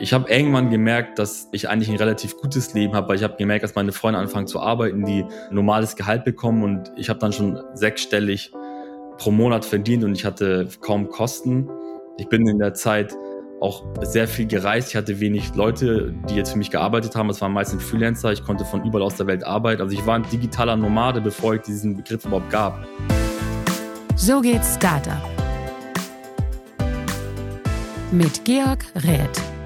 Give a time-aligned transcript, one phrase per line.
[0.00, 3.36] Ich habe irgendwann gemerkt, dass ich eigentlich ein relativ gutes Leben habe, weil ich habe
[3.36, 7.32] gemerkt, dass meine Freunde anfangen zu arbeiten, die normales Gehalt bekommen und ich habe dann
[7.32, 8.52] schon sechsstellig
[9.16, 11.68] pro Monat verdient und ich hatte kaum Kosten.
[12.16, 13.12] Ich bin in der Zeit
[13.60, 14.90] auch sehr viel gereist.
[14.90, 17.28] Ich hatte wenig Leute, die jetzt für mich gearbeitet haben.
[17.30, 18.30] Es waren meistens Freelancer.
[18.30, 19.82] Ich konnte von überall aus der Welt arbeiten.
[19.82, 22.86] Also ich war ein digitaler Nomade, bevor ich diesen Begriff überhaupt gab.
[24.14, 25.22] So geht Startup.
[28.12, 29.57] Mit Georg Räth.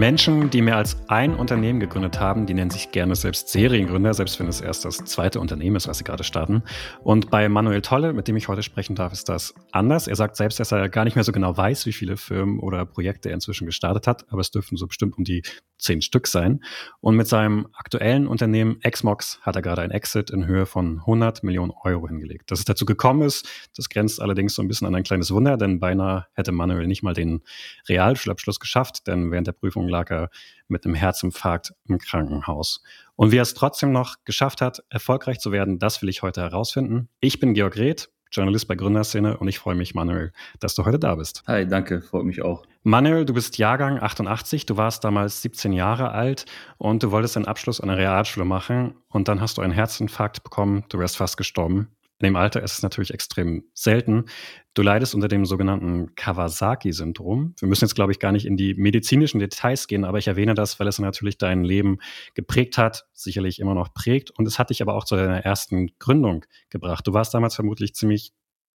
[0.00, 4.40] Menschen, die mehr als ein Unternehmen gegründet haben, die nennen sich gerne selbst Seriengründer, selbst
[4.40, 6.62] wenn es erst das zweite Unternehmen ist, was sie gerade starten.
[7.04, 10.08] Und bei Manuel Tolle, mit dem ich heute sprechen darf, ist das anders.
[10.08, 12.86] Er sagt selbst, dass er gar nicht mehr so genau weiß, wie viele Firmen oder
[12.86, 15.42] Projekte er inzwischen gestartet hat, aber es dürften so bestimmt um die
[15.76, 16.60] zehn Stück sein.
[17.00, 21.42] Und mit seinem aktuellen Unternehmen Xmox hat er gerade ein Exit in Höhe von 100
[21.42, 22.50] Millionen Euro hingelegt.
[22.50, 23.46] Dass es dazu gekommen ist,
[23.76, 27.02] das grenzt allerdings so ein bisschen an ein kleines Wunder, denn beinahe hätte Manuel nicht
[27.02, 27.42] mal den
[27.86, 30.30] Realschulabschluss geschafft, denn während der Prüfung lag er
[30.68, 32.82] mit einem Herzinfarkt im Krankenhaus.
[33.16, 36.40] Und wie er es trotzdem noch geschafft hat, erfolgreich zu werden, das will ich heute
[36.40, 37.08] herausfinden.
[37.20, 40.98] Ich bin Georg Reth, Journalist bei Gründerszene und ich freue mich, Manuel, dass du heute
[40.98, 41.42] da bist.
[41.46, 42.64] Hi, danke, freut mich auch.
[42.82, 46.46] Manuel, du bist Jahrgang 88, du warst damals 17 Jahre alt
[46.78, 50.44] und du wolltest einen Abschluss an der Realschule machen und dann hast du einen Herzinfarkt
[50.44, 51.88] bekommen, du wärst fast gestorben.
[52.20, 54.26] In dem Alter ist es natürlich extrem selten.
[54.74, 57.54] Du leidest unter dem sogenannten Kawasaki-Syndrom.
[57.58, 60.52] Wir müssen jetzt, glaube ich, gar nicht in die medizinischen Details gehen, aber ich erwähne
[60.52, 61.98] das, weil es natürlich dein Leben
[62.34, 64.30] geprägt hat, sicherlich immer noch prägt.
[64.32, 67.06] Und es hat dich aber auch zu deiner ersten Gründung gebracht.
[67.06, 68.32] Du warst damals vermutlich ziemlich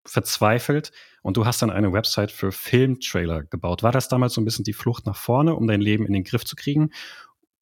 [0.07, 3.83] verzweifelt und du hast dann eine Website für Filmtrailer gebaut.
[3.83, 6.25] War das damals so ein bisschen die Flucht nach vorne, um dein Leben in den
[6.25, 6.91] Griff zu kriegen?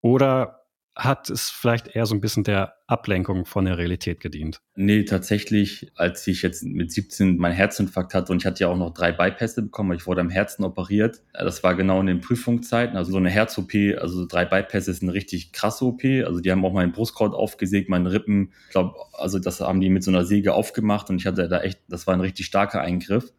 [0.00, 0.61] Oder
[0.94, 4.60] hat es vielleicht eher so ein bisschen der Ablenkung von der Realität gedient?
[4.74, 8.76] Nee, tatsächlich, als ich jetzt mit 17 meinen Herzinfarkt hatte und ich hatte ja auch
[8.76, 11.22] noch drei Bypässe bekommen, ich wurde am Herzen operiert.
[11.32, 12.96] Das war genau in den Prüfungszeiten.
[12.96, 16.04] Also so eine Herz-OP, also drei Bypässe ist eine richtig krasse OP.
[16.04, 18.52] Also die haben auch meinen Brustkorb aufgesägt, meine Rippen.
[18.66, 21.62] Ich glaube, also das haben die mit so einer Säge aufgemacht und ich hatte da
[21.62, 23.32] echt, das war ein richtig starker Eingriff.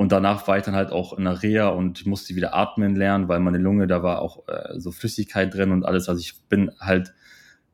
[0.00, 3.28] Und danach war ich dann halt auch in der Reha und musste wieder atmen lernen,
[3.28, 6.08] weil meine Lunge, da war auch äh, so Flüssigkeit drin und alles.
[6.08, 7.12] Also ich bin halt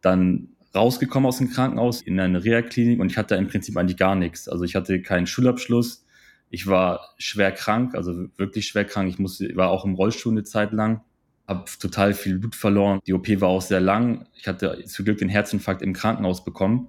[0.00, 4.16] dann rausgekommen aus dem Krankenhaus in eine Reha-Klinik und ich hatte im Prinzip eigentlich gar
[4.16, 4.48] nichts.
[4.48, 6.04] Also ich hatte keinen Schulabschluss.
[6.50, 9.08] Ich war schwer krank, also wirklich schwer krank.
[9.08, 11.02] Ich musste, war auch im Rollstuhl eine Zeit lang,
[11.46, 12.98] habe total viel Blut verloren.
[13.06, 14.26] Die OP war auch sehr lang.
[14.34, 16.88] Ich hatte zu Glück den Herzinfarkt im Krankenhaus bekommen.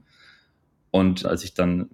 [0.90, 1.92] Und als ich dann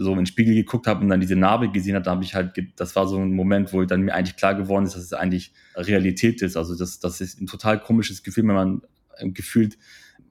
[0.00, 2.32] so in den Spiegel geguckt habe und dann diese Narbe gesehen habe, da habe ich
[2.36, 5.12] halt, das war so ein Moment, wo dann mir eigentlich klar geworden ist, dass es
[5.12, 6.56] eigentlich Realität ist.
[6.56, 8.82] Also das, das ist ein total komisches Gefühl, wenn man
[9.16, 9.76] äh, gefühlt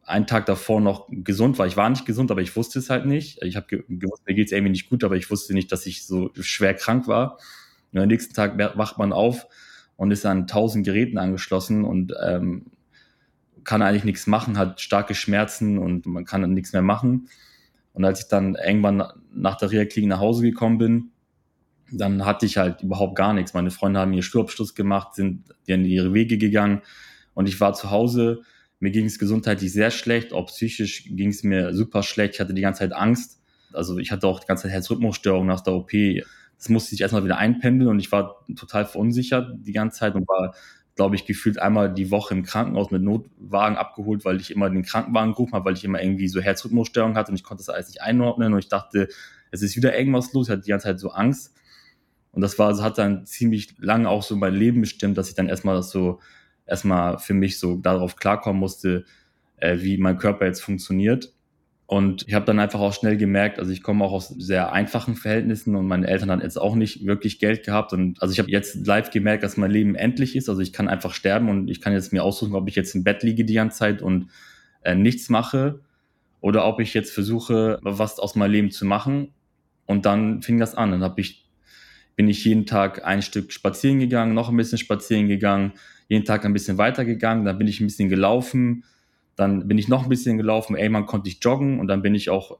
[0.03, 1.67] einen Tag davor noch gesund war.
[1.67, 3.43] Ich war nicht gesund, aber ich wusste es halt nicht.
[3.43, 6.05] Ich habe gewusst, mir geht es irgendwie nicht gut, aber ich wusste nicht, dass ich
[6.05, 7.37] so schwer krank war.
[7.91, 9.47] Und am nächsten Tag wacht man auf
[9.97, 12.67] und ist an tausend Geräten angeschlossen und ähm,
[13.65, 17.27] kann eigentlich nichts machen, hat starke Schmerzen und man kann dann nichts mehr machen.
[17.97, 19.03] Und als ich dann irgendwann
[19.33, 21.11] nach der Reha-Klinik nach Hause gekommen bin,
[21.91, 23.55] dann hatte ich halt überhaupt gar nichts.
[23.55, 26.83] Meine Freunde haben ihr Schulabschluss gemacht, sind in ihre Wege gegangen
[27.33, 28.43] und ich war zu Hause.
[28.79, 32.35] Mir ging es gesundheitlich sehr schlecht, auch psychisch ging es mir super schlecht.
[32.35, 33.41] Ich hatte die ganze Zeit Angst.
[33.73, 35.91] Also ich hatte auch die ganze Zeit Herzrhythmusstörungen nach der OP.
[36.55, 40.27] Das musste ich erstmal wieder einpendeln und ich war total verunsichert die ganze Zeit und
[40.27, 40.53] war
[40.97, 44.83] glaube ich, gefühlt einmal die Woche im Krankenhaus mit Notwagen abgeholt, weil ich immer den
[44.83, 47.87] Krankenwagen gerufen habe, weil ich immer irgendwie so Herzrhythmusstörung hatte und ich konnte das alles
[47.87, 49.07] nicht einordnen und ich dachte,
[49.51, 51.53] es ist wieder irgendwas los, ich hatte die ganze Zeit so Angst.
[52.31, 55.47] Und das war, hat dann ziemlich lange auch so mein Leben bestimmt, dass ich dann
[55.47, 56.19] erstmal das so,
[56.65, 59.05] erstmal für mich so darauf klarkommen musste,
[59.57, 61.33] äh, wie mein Körper jetzt funktioniert.
[61.89, 65.15] Und ich habe dann einfach auch schnell gemerkt, also ich komme auch aus sehr einfachen
[65.15, 67.93] Verhältnissen und meine Eltern haben jetzt auch nicht wirklich Geld gehabt.
[67.93, 70.49] Und also ich habe jetzt live gemerkt, dass mein Leben endlich ist.
[70.49, 73.05] Also ich kann einfach sterben und ich kann jetzt mir aussuchen, ob ich jetzt im
[73.05, 74.29] Bett liege die ganze Zeit und
[74.83, 75.79] äh, nichts mache
[76.41, 79.29] oder ob ich jetzt versuche, was aus meinem Leben zu machen.
[79.85, 80.91] Und dann fing das an.
[80.91, 81.47] Dann hab ich,
[82.17, 85.71] bin ich jeden Tag ein Stück spazieren gegangen, noch ein bisschen spazieren gegangen,
[86.09, 88.83] jeden Tag ein bisschen weitergegangen, dann bin ich ein bisschen gelaufen
[89.37, 90.75] dann bin ich noch ein bisschen gelaufen.
[90.75, 92.59] Irgendwann konnte ich joggen und dann bin ich auch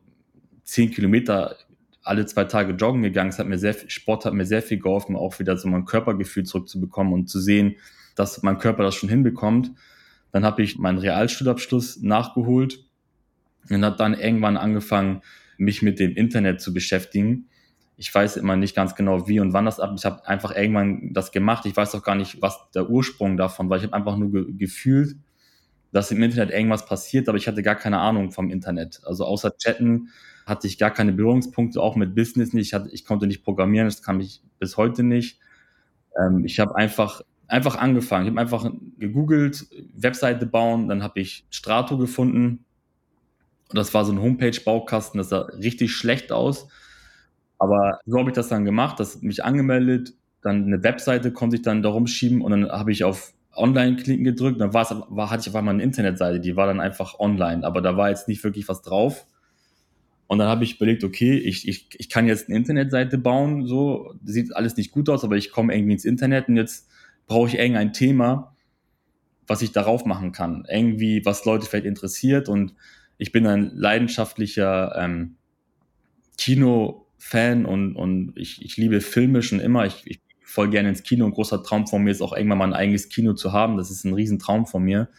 [0.64, 1.58] zehn Kilometer
[2.04, 3.32] alle zwei Tage joggen gegangen.
[3.32, 5.86] Es hat mir sehr viel, Sport hat mir sehr viel geholfen, auch wieder so mein
[5.86, 7.76] Körpergefühl zurückzubekommen und zu sehen,
[8.16, 9.72] dass mein Körper das schon hinbekommt.
[10.32, 12.86] Dann habe ich meinen Realschulabschluss nachgeholt
[13.70, 15.22] und habe dann irgendwann angefangen,
[15.58, 17.48] mich mit dem Internet zu beschäftigen.
[17.98, 19.94] Ich weiß immer nicht ganz genau, wie und wann das ab.
[19.98, 21.66] Ich habe einfach irgendwann das gemacht.
[21.66, 23.78] Ich weiß auch gar nicht, was der Ursprung davon war.
[23.78, 25.16] Ich habe einfach nur ge gefühlt,
[25.92, 29.02] dass im Internet irgendwas passiert, aber ich hatte gar keine Ahnung vom Internet.
[29.04, 30.10] Also außer Chatten
[30.46, 32.68] hatte ich gar keine Berührungspunkte, auch mit Business nicht.
[32.68, 35.40] Ich, hatte, ich konnte nicht programmieren, das kann ich bis heute nicht.
[36.20, 38.26] Ähm, ich habe einfach einfach angefangen.
[38.26, 42.66] Ich habe einfach gegoogelt, Webseite bauen, dann habe ich Strato gefunden.
[43.70, 46.68] Und das war so ein Homepage-Baukasten, das sah richtig schlecht aus.
[47.60, 51.64] Aber so habe ich das dann gemacht, das mich angemeldet, dann eine Webseite konnte ich
[51.64, 55.42] dann darum schieben und dann habe ich auf Online-Klicken gedrückt, dann war es, war, hatte
[55.42, 58.44] ich auf einmal eine Internetseite, die war dann einfach online, aber da war jetzt nicht
[58.44, 59.26] wirklich was drauf.
[60.28, 64.14] Und dann habe ich überlegt, okay, ich, ich, ich kann jetzt eine Internetseite bauen, so,
[64.24, 66.90] sieht alles nicht gut aus, aber ich komme irgendwie ins Internet und jetzt
[67.28, 68.56] brauche ich irgendein Thema,
[69.48, 70.66] was ich darauf machen kann.
[70.70, 72.50] Irgendwie, was Leute vielleicht interessiert.
[72.50, 72.74] Und
[73.18, 75.36] ich bin ein leidenschaftlicher ähm,
[76.38, 79.86] Kino-Fan und, und ich, ich liebe Filme schon immer.
[79.86, 81.26] Ich, ich voll gerne ins Kino.
[81.26, 83.78] Ein großer Traum von mir ist auch irgendwann mal ein eigenes Kino zu haben.
[83.78, 85.10] Das ist ein Riesentraum von mir.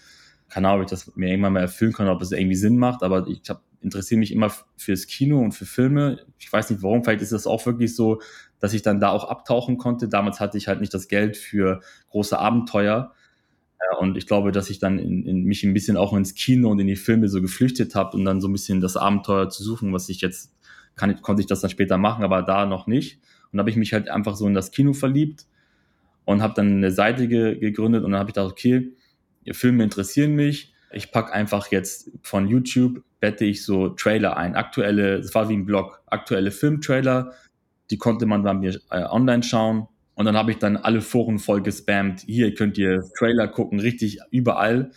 [0.49, 3.03] Keine Ahnung, ob ich das mir irgendwann mal erfüllen kann, ob es irgendwie Sinn macht,
[3.03, 6.21] aber ich hab, interessiere mich immer fürs Kino und für Filme.
[6.39, 8.23] Ich weiß nicht warum, vielleicht ist das auch wirklich so,
[8.59, 10.09] dass ich dann da auch abtauchen konnte.
[10.09, 11.81] Damals hatte ich halt nicht das Geld für
[12.11, 13.13] große Abenteuer.
[14.01, 16.81] Und ich glaube, dass ich dann in, in mich ein bisschen auch ins Kino und
[16.81, 19.93] in die Filme so geflüchtet habe und dann so ein bisschen das Abenteuer zu suchen,
[19.93, 20.53] was ich jetzt
[20.97, 23.21] kann, konnte ich das dann später machen, aber da noch nicht.
[23.53, 25.47] Und habe ich mich halt einfach so in das Kino verliebt
[26.25, 28.93] und habe dann eine Seite ge gegründet und dann habe ich gedacht, okay,
[29.53, 30.75] Filme interessieren mich.
[30.93, 35.55] Ich pack einfach jetzt von YouTube, bette ich so Trailer ein, aktuelle, das war wie
[35.55, 37.33] ein Blog, aktuelle Filmtrailer,
[37.91, 39.89] die konnte man bei mir äh, online schauen.
[40.15, 42.23] Und dann habe ich dann alle Foren voll gespammt.
[42.27, 44.91] Hier könnt ihr Trailer gucken, richtig überall.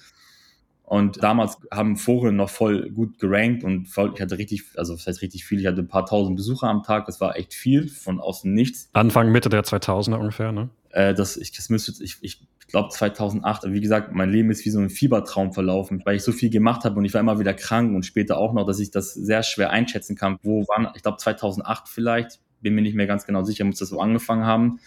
[0.91, 5.07] Und damals haben Foren noch voll gut gerankt und voll, ich hatte richtig, also das
[5.07, 7.87] heißt richtig viel, ich hatte ein paar tausend Besucher am Tag, das war echt viel
[7.87, 8.89] von außen nichts.
[8.91, 10.69] Anfang, Mitte der 2000er ungefähr, ne?
[10.89, 14.69] Äh, das, ich, das müsste, ich, ich glaube 2008, wie gesagt, mein Leben ist wie
[14.69, 17.53] so ein Fiebertraum verlaufen, weil ich so viel gemacht habe und ich war immer wieder
[17.53, 20.39] krank und später auch noch, dass ich das sehr schwer einschätzen kann.
[20.43, 23.87] Wo waren, ich glaube 2008 vielleicht, bin mir nicht mehr ganz genau sicher, muss das
[23.87, 24.81] so angefangen haben.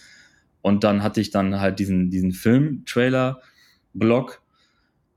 [0.61, 4.44] Und dann hatte ich dann halt diesen, diesen Film-Trailer-Blog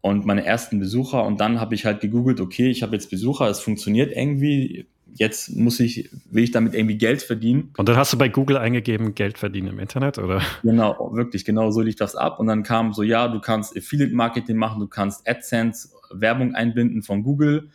[0.07, 3.50] und meine ersten Besucher und dann habe ich halt gegoogelt, okay, ich habe jetzt Besucher,
[3.50, 7.74] es funktioniert irgendwie, jetzt muss ich, will ich damit irgendwie Geld verdienen.
[7.77, 10.42] Und dann hast du bei Google eingegeben, Geld verdienen im Internet, oder?
[10.63, 12.39] Genau, wirklich, genau so lief das ab.
[12.39, 17.01] Und dann kam so, ja, du kannst Affiliate Marketing machen, du kannst AdSense, Werbung einbinden
[17.03, 17.69] von Google.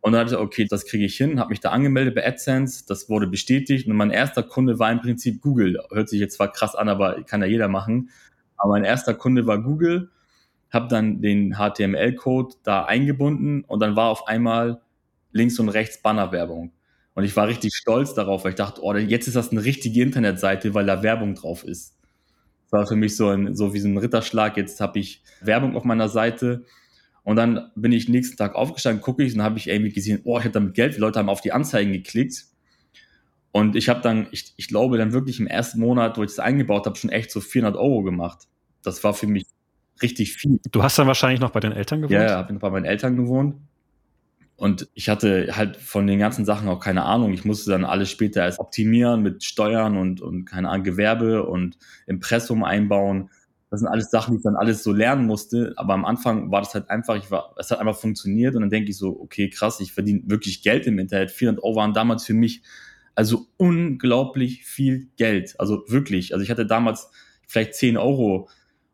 [0.00, 2.26] Und dann habe ich gesagt, okay, das kriege ich hin, habe mich da angemeldet bei
[2.26, 5.78] AdSense, das wurde bestätigt und mein erster Kunde war im Prinzip Google.
[5.90, 8.10] Hört sich jetzt zwar krass an, aber kann ja jeder machen.
[8.56, 10.10] Aber mein erster Kunde war Google
[10.70, 14.82] habe dann den HTML-Code da eingebunden und dann war auf einmal
[15.32, 16.72] links und rechts Bannerwerbung.
[17.14, 20.02] Und ich war richtig stolz darauf, weil ich dachte, oh, jetzt ist das eine richtige
[20.02, 21.96] Internetseite, weil da Werbung drauf ist.
[22.70, 24.56] Das war für mich so, ein, so wie so ein Ritterschlag.
[24.56, 26.64] Jetzt habe ich Werbung auf meiner Seite.
[27.24, 30.38] Und dann bin ich nächsten Tag aufgestanden, gucke ich und habe ich irgendwie gesehen, oh,
[30.38, 30.94] ich habe damit Geld.
[30.94, 32.46] Die Leute haben auf die Anzeigen geklickt.
[33.50, 36.38] Und ich habe dann, ich, ich glaube, dann wirklich im ersten Monat, wo ich das
[36.38, 38.46] eingebaut habe, schon echt so 400 Euro gemacht.
[38.82, 39.46] Das war für mich
[40.02, 40.60] richtig viel.
[40.70, 42.12] Du hast dann wahrscheinlich noch bei den Eltern gewohnt?
[42.12, 43.56] Ja, ja, habe noch bei meinen Eltern gewohnt.
[44.56, 47.32] Und ich hatte halt von den ganzen Sachen auch keine Ahnung.
[47.32, 51.78] Ich musste dann alles später erst optimieren mit Steuern und, und keine Ahnung, Gewerbe und
[52.06, 53.30] Impressum einbauen.
[53.70, 55.74] Das sind alles Sachen, die ich dann alles so lernen musste.
[55.76, 58.56] Aber am Anfang war das halt einfach, ich war, es hat einfach funktioniert.
[58.56, 61.30] Und dann denke ich so, okay, krass, ich verdiene wirklich Geld im Internet.
[61.30, 62.62] 400 Euro waren damals für mich
[63.14, 65.54] also unglaublich viel Geld.
[65.58, 66.32] Also wirklich.
[66.32, 67.10] Also ich hatte damals
[67.46, 68.48] vielleicht 10 Euro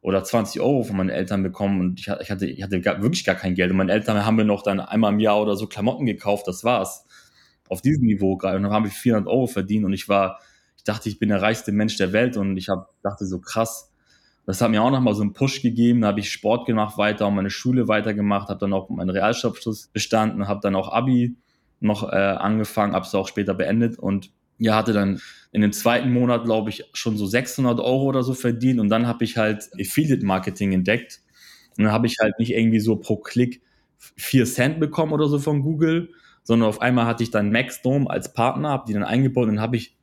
[0.05, 3.25] oder 20 Euro von meinen Eltern bekommen und ich, ich hatte, ich hatte gar, wirklich
[3.25, 3.71] gar kein Geld.
[3.71, 6.63] Und meine Eltern haben mir noch dann einmal im Jahr oder so Klamotten gekauft, das
[6.63, 7.07] war's.
[7.71, 8.59] Auf diesem Niveau gerade.
[8.59, 10.41] Und dann habe ich 400 Euro verdient und ich war,
[10.77, 13.91] ich dachte, ich bin der reichste Mensch der Welt und ich hab, dachte so krass.
[14.45, 16.03] Das hat mir auch nochmal so einen Push gegeben.
[16.03, 19.87] Da habe ich Sport gemacht weiter und meine Schule weitergemacht, habe dann auch meinen Realschulabschluss
[19.87, 21.35] bestanden, habe dann auch Abi
[21.81, 25.21] noch äh, angefangen, habe es auch später beendet und ja, hatte dann
[25.53, 29.07] in dem zweiten Monat, glaube ich, schon so 600 Euro oder so verdient und dann
[29.07, 31.21] habe ich halt Affiliate Marketing entdeckt.
[31.77, 33.63] Und dann habe ich halt nicht irgendwie so pro Klick
[34.17, 36.11] vier Cent bekommen oder so von Google,
[36.43, 39.63] sondern auf einmal hatte ich dann Maxdome als Partner, habe die dann eingebaut und dann
[39.63, 39.97] habe ich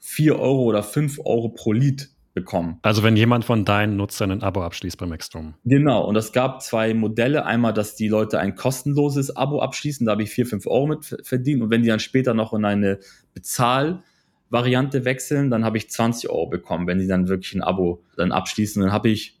[0.00, 2.78] vier Euro oder fünf Euro pro Lead bekommen.
[2.82, 5.54] Also wenn jemand von deinen Nutzern ein Abo abschließt bei Maxdome.
[5.64, 7.46] Genau, und es gab zwei Modelle.
[7.46, 11.16] Einmal, dass die Leute ein kostenloses Abo abschließen, da habe ich vier, fünf Euro mit
[11.22, 11.62] verdient.
[11.62, 12.98] Und wenn die dann später noch in eine
[13.32, 18.32] Bezahlvariante wechseln, dann habe ich 20 Euro bekommen, wenn die dann wirklich ein Abo dann
[18.32, 18.82] abschließen.
[18.82, 19.40] Dann habe ich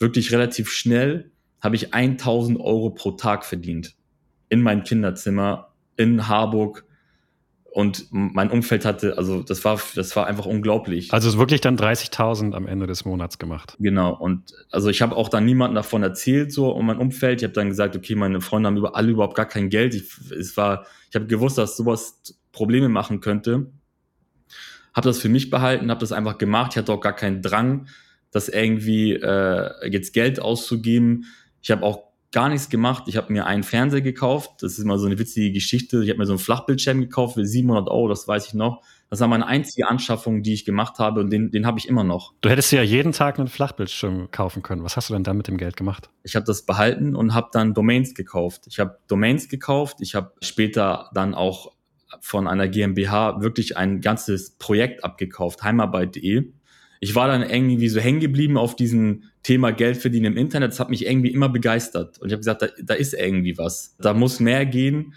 [0.00, 3.94] wirklich relativ schnell, habe ich 1000 Euro pro Tag verdient.
[4.48, 6.84] In meinem Kinderzimmer in Harburg
[7.70, 11.12] und mein Umfeld hatte, also das war, das war einfach unglaublich.
[11.12, 13.76] Also wirklich dann 30.000 am Ende des Monats gemacht.
[13.78, 14.14] Genau.
[14.14, 17.40] Und also ich habe auch dann niemandem davon erzählt, so um mein Umfeld.
[17.40, 19.94] Ich habe dann gesagt, okay, meine Freunde haben über alle überhaupt gar kein Geld.
[19.94, 22.20] Ich, es war, ich habe gewusst, dass sowas
[22.52, 23.70] Probleme machen könnte.
[24.94, 26.72] habe das für mich behalten, habe das einfach gemacht.
[26.72, 27.86] Ich hatte auch gar keinen Drang,
[28.30, 31.26] das irgendwie äh, jetzt Geld auszugeben.
[31.60, 33.04] Ich habe auch gar nichts gemacht.
[33.06, 34.62] Ich habe mir einen Fernseher gekauft.
[34.62, 36.02] Das ist mal so eine witzige Geschichte.
[36.02, 38.82] Ich habe mir so einen Flachbildschirm gekauft für 700 Euro, das weiß ich noch.
[39.10, 42.04] Das war meine einzige Anschaffung, die ich gemacht habe und den, den habe ich immer
[42.04, 42.34] noch.
[42.42, 44.84] Du hättest ja jeden Tag einen Flachbildschirm kaufen können.
[44.84, 46.10] Was hast du denn dann mit dem Geld gemacht?
[46.24, 48.66] Ich habe das behalten und habe dann Domains gekauft.
[48.66, 49.98] Ich habe Domains gekauft.
[50.00, 51.72] Ich habe später dann auch
[52.20, 56.52] von einer GmbH wirklich ein ganzes Projekt abgekauft, heimarbeit.de.
[57.00, 60.72] Ich war dann irgendwie so hängen geblieben auf diesem Thema Geld verdienen im Internet.
[60.72, 62.18] Das hat mich irgendwie immer begeistert.
[62.18, 63.96] Und ich habe gesagt, da, da ist irgendwie was.
[63.98, 65.14] Da muss mehr gehen.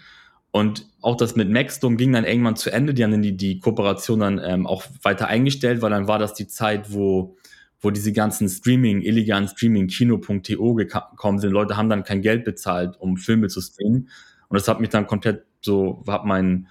[0.50, 2.92] Und auch das mit Maxdome ging dann irgendwann zu Ende.
[2.94, 6.34] Die haben dann die, die Kooperation dann ähm, auch weiter eingestellt, weil dann war das
[6.34, 7.36] die Zeit, wo,
[7.80, 11.52] wo diese ganzen Streaming, illegalen Streaming, Kino.to gekommen sind.
[11.52, 14.10] Leute haben dann kein Geld bezahlt, um Filme zu streamen.
[14.48, 16.68] Und das hat mich dann komplett so, hat mein,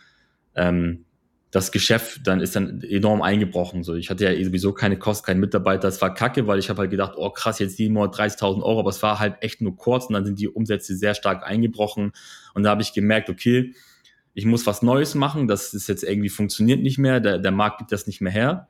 [0.56, 1.06] ähm,
[1.52, 3.84] das Geschäft dann ist dann enorm eingebrochen.
[3.84, 5.82] So, ich hatte ja sowieso keine Kosten, keinen Mitarbeiter.
[5.82, 8.80] Das war kacke, weil ich habe halt gedacht, oh krass, jetzt jeden Monat 30.000 Euro,
[8.80, 12.14] aber es war halt echt nur kurz und dann sind die Umsätze sehr stark eingebrochen.
[12.54, 13.74] Und da habe ich gemerkt, okay,
[14.34, 17.80] ich muss was Neues machen, das ist jetzt irgendwie funktioniert nicht mehr, der, der Markt
[17.80, 18.70] gibt das nicht mehr her.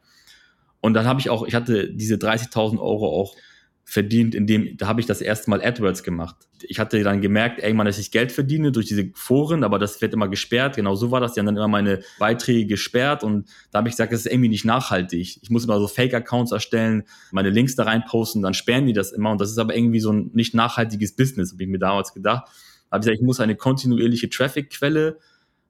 [0.82, 3.36] Und dann habe ich auch, ich hatte diese 30.000 Euro auch
[3.84, 6.36] verdient, indem, da habe ich das erste Mal AdWords gemacht.
[6.62, 10.14] Ich hatte dann gemerkt, irgendwann, dass ich Geld verdiene durch diese Foren, aber das wird
[10.14, 10.76] immer gesperrt.
[10.76, 11.34] Genau so war das.
[11.34, 14.50] Die haben dann immer meine Beiträge gesperrt und da habe ich gesagt, das ist irgendwie
[14.50, 15.40] nicht nachhaltig.
[15.42, 19.12] Ich muss immer so Fake-Accounts erstellen, meine Links da rein posten, dann sperren die das
[19.12, 22.14] immer und das ist aber irgendwie so ein nicht nachhaltiges Business, habe ich mir damals
[22.14, 22.46] gedacht.
[22.90, 25.18] Da habe ich gesagt, ich muss eine kontinuierliche Traffic-Quelle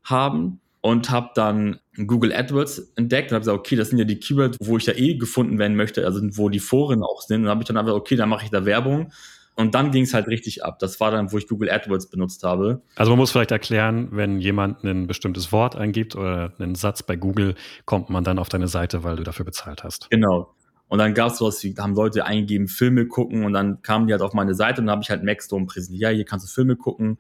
[0.04, 4.20] haben und habe dann Google AdWords entdeckt und habe gesagt, okay, das sind ja die
[4.20, 7.44] Keywords, wo ich ja eh gefunden werden möchte, also wo die Foren auch sind.
[7.44, 9.12] Und habe ich dann einfach, okay, dann mache ich da Werbung.
[9.56, 10.80] Und dann ging es halt richtig ab.
[10.80, 12.82] Das war dann, wo ich Google AdWords benutzt habe.
[12.96, 17.16] Also man muss vielleicht erklären, wenn jemand ein bestimmtes Wort eingibt oder einen Satz bei
[17.16, 20.10] Google, kommt man dann auf deine Seite, weil du dafür bezahlt hast.
[20.10, 20.56] Genau.
[20.88, 24.08] Und dann gab es sowas wie, da haben Leute eingegeben, Filme gucken und dann kamen
[24.08, 26.02] die halt auf meine Seite und dann habe ich halt Maxdome präsentiert.
[26.02, 27.18] Ja, hier kannst du Filme gucken.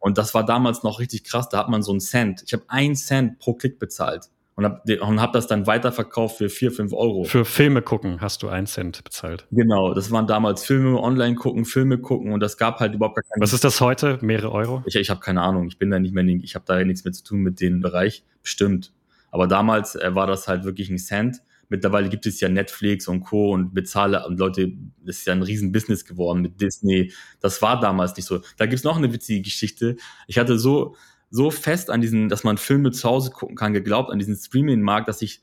[0.00, 1.48] Und das war damals noch richtig krass.
[1.48, 2.42] Da hat man so einen Cent.
[2.44, 6.48] Ich habe einen Cent pro Klick bezahlt und habe und hab das dann weiterverkauft für
[6.48, 7.24] vier, fünf Euro.
[7.24, 9.46] Für Filme gucken hast du einen Cent bezahlt.
[9.50, 13.22] Genau, das waren damals Filme online gucken, Filme gucken und das gab halt überhaupt gar
[13.22, 13.42] keine.
[13.42, 14.18] Was ist das heute?
[14.20, 14.82] Mehrere Euro?
[14.86, 15.66] Ich, ich habe keine Ahnung.
[15.68, 18.24] Ich bin da nicht mehr, ich habe da nichts mehr zu tun mit dem Bereich.
[18.42, 18.92] Bestimmt.
[19.30, 21.42] Aber damals äh, war das halt wirklich ein Cent.
[21.70, 23.52] Mittlerweile gibt es ja Netflix und Co.
[23.52, 24.72] und bezahle und Leute,
[25.04, 27.12] das ist ja ein Riesenbusiness geworden mit Disney.
[27.40, 28.40] Das war damals nicht so.
[28.58, 29.96] Da gibt's noch eine witzige Geschichte.
[30.26, 30.96] Ich hatte so,
[31.30, 35.08] so fest an diesen, dass man Filme zu Hause gucken kann, geglaubt, an diesen Streaming-Markt,
[35.08, 35.42] dass ich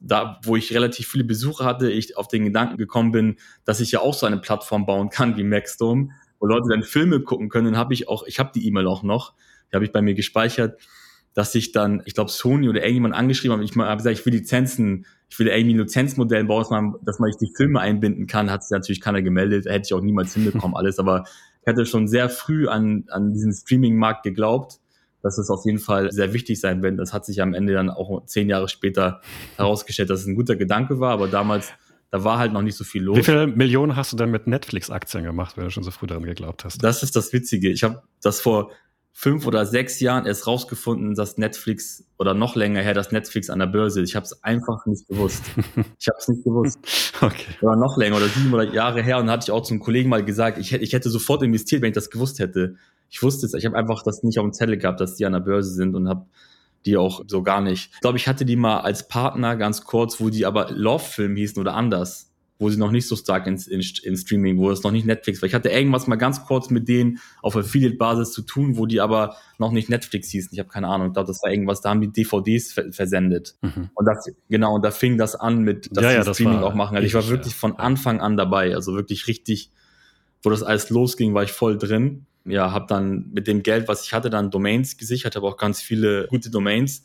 [0.00, 3.92] da, wo ich relativ viele Besucher hatte, ich auf den Gedanken gekommen bin, dass ich
[3.92, 7.66] ja auch so eine Plattform bauen kann wie Maxdome, wo Leute dann Filme gucken können.
[7.66, 9.34] Dann habe ich auch, ich habe die E-Mail auch noch,
[9.70, 10.80] die habe ich bei mir gespeichert,
[11.34, 14.34] dass ich dann, ich glaube Sony oder irgendjemand angeschrieben habe, ich habe gesagt, ich will
[14.34, 18.52] Lizenzen ich will irgendwie ein Lizenzmodell bauen, dass man, dass man die Filme einbinden kann,
[18.52, 21.24] hat sich natürlich keiner gemeldet, hätte ich auch niemals hinbekommen alles, aber
[21.60, 24.78] ich hatte schon sehr früh an, an diesen Streaming-Markt geglaubt,
[25.22, 27.00] dass es auf jeden Fall sehr wichtig sein wird.
[27.00, 29.22] Das hat sich am Ende dann auch zehn Jahre später
[29.56, 31.72] herausgestellt, dass es ein guter Gedanke war, aber damals
[32.12, 33.18] da war halt noch nicht so viel los.
[33.18, 36.22] Wie viele Millionen hast du denn mit Netflix-Aktien gemacht, wenn du schon so früh daran
[36.22, 36.80] geglaubt hast?
[36.84, 37.70] Das ist das Witzige.
[37.70, 38.70] Ich habe das vor
[39.16, 43.60] fünf oder sechs Jahren erst rausgefunden, dass Netflix oder noch länger her, dass Netflix an
[43.60, 44.10] der Börse ist.
[44.10, 45.44] Ich habe es einfach nicht gewusst.
[46.00, 46.78] Ich habe es nicht gewusst.
[47.20, 47.54] Okay.
[47.62, 50.24] Oder noch länger oder sieben oder Jahre her und hatte ich auch zum Kollegen mal
[50.24, 52.74] gesagt, ich, hätte, ich hätte sofort investiert, wenn ich das gewusst hätte.
[53.08, 55.32] Ich wusste es, ich habe einfach das nicht auf dem Zettel gehabt, dass die an
[55.32, 56.26] der Börse sind und habe
[56.84, 57.90] die auch so gar nicht.
[57.94, 61.36] Ich glaube, ich hatte die mal als Partner ganz kurz, wo die aber Love Film
[61.36, 64.82] hießen oder anders wo sie noch nicht so stark in, in, in Streaming, wo es
[64.82, 65.48] noch nicht Netflix war.
[65.48, 69.36] Ich hatte irgendwas mal ganz kurz mit denen auf Affiliate-Basis zu tun, wo die aber
[69.58, 70.50] noch nicht Netflix hießen.
[70.52, 71.08] Ich habe keine Ahnung.
[71.08, 73.56] Ich glaube, das war irgendwas, da haben die DVDs versendet.
[73.62, 73.90] Mhm.
[73.94, 76.96] Und das, genau, und da fing das an mit, dass ja, ja, Streaming auch machen.
[76.96, 78.74] Also ich war wirklich von Anfang an dabei.
[78.74, 79.72] Also wirklich richtig,
[80.42, 82.26] wo das alles losging, war ich voll drin.
[82.44, 85.80] Ja, habe dann mit dem Geld, was ich hatte, dann Domains gesichert, habe auch ganz
[85.80, 87.04] viele gute Domains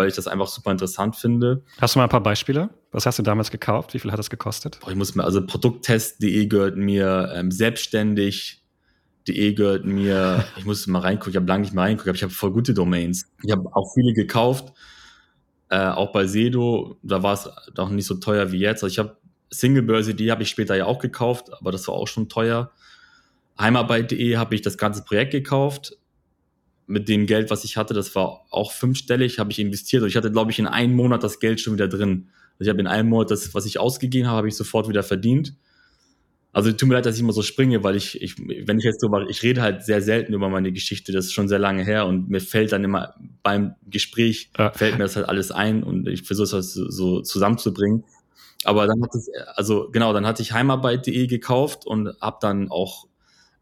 [0.00, 1.62] weil ich das einfach super interessant finde.
[1.78, 2.70] Hast du mal ein paar Beispiele?
[2.90, 3.92] Was hast du damals gekauft?
[3.92, 4.80] Wie viel hat das gekostet?
[4.80, 11.00] Boah, ich muss mir, also Produkttest.de gehört mir, ähm, selbstständig.de gehört mir, ich muss mal
[11.00, 13.30] reingucken, ich habe lange nicht mehr reingucken, aber ich habe voll gute Domains.
[13.44, 14.72] Ich habe auch viele gekauft,
[15.68, 18.82] äh, auch bei Sedo, da war es auch nicht so teuer wie jetzt.
[18.82, 19.18] Also ich habe
[19.50, 22.70] Singlebörse.de habe ich später ja auch gekauft, aber das war auch schon teuer.
[23.60, 25.98] Heimarbeit.de habe ich das ganze Projekt gekauft
[26.90, 30.02] mit dem Geld, was ich hatte, das war auch fünfstellig, habe ich investiert.
[30.02, 32.28] Und ich hatte, glaube ich, in einem Monat das Geld schon wieder drin.
[32.54, 35.02] Also ich habe in einem Monat das, was ich ausgegeben habe, habe ich sofort wieder
[35.02, 35.54] verdient.
[36.52, 39.00] Also tut mir leid, dass ich immer so springe, weil ich, ich wenn ich jetzt
[39.00, 41.84] so mache, ich rede halt sehr selten über meine Geschichte, das ist schon sehr lange
[41.84, 44.72] her und mir fällt dann immer beim Gespräch, ja.
[44.72, 48.02] fällt mir das halt alles ein und ich versuche es halt so zusammenzubringen.
[48.64, 53.06] Aber dann hat es, also genau, dann hatte ich heimarbeit.de gekauft und habe dann auch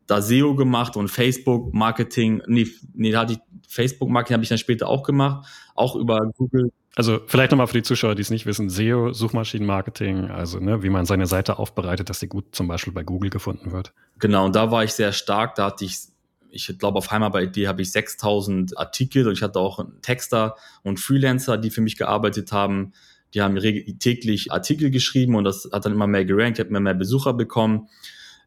[0.09, 3.39] da SEO gemacht und Facebook Marketing, nee, nee, da hatte ich
[3.69, 6.73] Facebook Marketing habe ich dann später auch gemacht, auch über Google.
[6.97, 10.89] Also vielleicht nochmal für die Zuschauer, die es nicht wissen, SEO, Suchmaschinenmarketing, also ne, wie
[10.89, 13.93] man seine Seite aufbereitet, dass sie gut zum Beispiel bei Google gefunden wird.
[14.19, 16.09] Genau, und da war ich sehr stark, da hatte ich
[16.51, 21.59] ich glaube, auf Heimarbeit.de habe ich 6000 Artikel und ich hatte auch Texter und Freelancer,
[21.59, 22.95] die für mich gearbeitet haben.
[23.35, 23.59] Die haben
[23.99, 27.35] täglich Artikel geschrieben und das hat dann immer mehr gerankt, ich habe mehr, mehr Besucher
[27.35, 27.89] bekommen.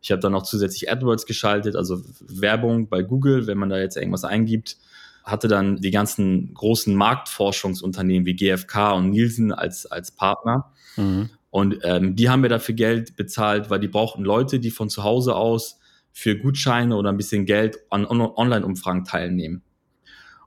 [0.01, 3.97] Ich habe dann auch zusätzlich AdWords geschaltet, also Werbung bei Google, wenn man da jetzt
[3.97, 4.77] irgendwas eingibt.
[5.23, 10.71] Hatte dann die ganzen großen Marktforschungsunternehmen wie GfK und Nielsen als, als Partner.
[10.97, 11.29] Mhm.
[11.51, 15.03] Und ähm, die haben mir dafür Geld bezahlt, weil die brauchten Leute, die von zu
[15.03, 15.79] Hause aus
[16.11, 19.61] für Gutscheine oder ein bisschen Geld an Online-Umfragen teilnehmen.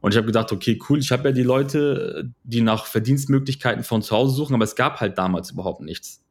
[0.00, 4.02] Und ich habe gedacht, okay, cool, ich habe ja die Leute, die nach Verdienstmöglichkeiten von
[4.02, 6.23] zu Hause suchen, aber es gab halt damals überhaupt nichts.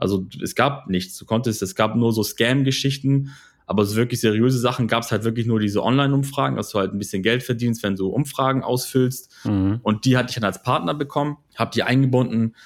[0.00, 1.16] Also es gab nichts.
[1.16, 3.30] Du konntest, es gab nur so Scam-Geschichten,
[3.66, 6.92] aber so wirklich seriöse Sachen gab es halt wirklich nur diese Online-Umfragen, dass du halt
[6.92, 9.32] ein bisschen Geld verdienst, wenn du Umfragen ausfüllst.
[9.44, 9.78] Mhm.
[9.82, 12.56] Und die hatte ich dann als Partner bekommen, habe die eingebunden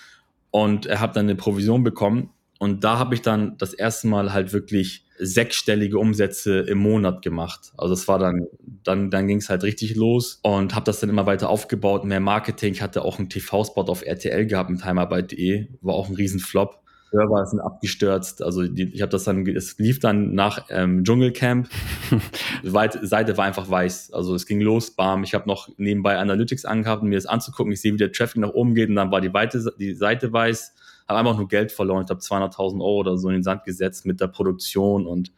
[0.51, 2.31] und habe dann eine Provision bekommen.
[2.59, 7.73] Und da habe ich dann das erste Mal halt wirklich sechsstellige Umsätze im Monat gemacht.
[7.77, 8.47] Also das war dann,
[8.83, 12.21] dann, dann ging es halt richtig los und habe das dann immer weiter aufgebaut, mehr
[12.21, 12.73] Marketing.
[12.73, 16.84] Ich hatte auch einen TV-Spot auf RTL gehabt mit Heimarbeit.de, war auch ein Riesenflop.
[17.15, 18.43] Server sind abgestürzt.
[18.43, 21.69] Also die, ich habe das dann, es lief dann nach ähm, Dschungelcamp.
[22.63, 22.69] die
[23.07, 24.13] Seite war einfach weiß.
[24.13, 25.23] Also es ging los, bam.
[25.23, 27.73] Ich habe noch nebenbei Analytics angehabt, um mir das anzugucken.
[27.73, 30.33] Ich sehe, wie der Traffic nach oben geht und dann war die, Weite, die Seite
[30.33, 30.75] weiß.
[31.09, 32.05] Habe einfach nur Geld verloren.
[32.05, 35.33] Ich habe 200.000 Euro oder so in den Sand gesetzt mit der Produktion und